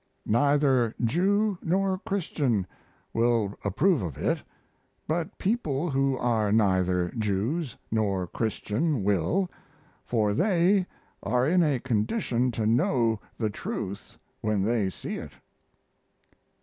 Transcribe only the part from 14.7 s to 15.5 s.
see it.